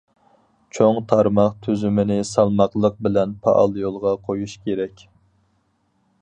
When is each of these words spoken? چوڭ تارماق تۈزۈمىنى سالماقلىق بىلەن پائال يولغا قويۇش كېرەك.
چوڭ 0.77 0.95
تارماق 1.11 1.59
تۈزۈمىنى 1.67 2.17
سالماقلىق 2.29 2.97
بىلەن 3.09 3.37
پائال 3.45 3.79
يولغا 3.83 4.15
قويۇش 4.31 4.57
كېرەك. 4.65 5.07